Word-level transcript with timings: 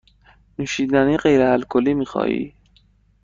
نوشیدنی 0.57 1.17
غیر 1.25 1.41
الکلی 1.53 1.93
می 1.93 2.05
خواهی؟ 2.05 2.53